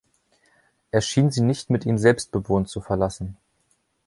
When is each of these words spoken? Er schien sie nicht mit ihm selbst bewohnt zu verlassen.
Er 0.89 1.01
schien 1.01 1.29
sie 1.29 1.41
nicht 1.41 1.69
mit 1.69 1.85
ihm 1.85 1.99
selbst 1.99 2.31
bewohnt 2.31 2.67
zu 2.69 2.81
verlassen. 2.81 3.37